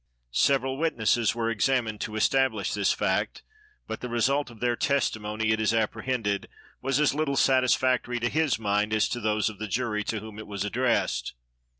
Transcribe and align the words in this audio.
Several 0.31 0.79
witnesses 0.79 1.35
were 1.35 1.51
examined 1.51 2.01
to 2.01 2.15
establish 2.15 2.73
this 2.73 2.91
fact; 2.91 3.43
but 3.85 4.01
the 4.01 4.09
result 4.09 4.49
of 4.49 4.59
their 4.59 4.75
testimony, 4.75 5.51
it 5.51 5.61
is 5.61 5.75
apprehended, 5.75 6.47
was 6.81 6.99
as 6.99 7.13
little 7.13 7.37
satisfactory 7.37 8.19
to 8.19 8.27
his 8.29 8.57
mind, 8.57 8.93
as 8.95 9.07
to 9.09 9.19
those 9.19 9.47
of 9.47 9.59
the 9.59 9.67
jury 9.67 10.03
to 10.05 10.19
whom 10.19 10.39
it 10.39 10.47
was 10.47 10.65
addressed. 10.65 11.35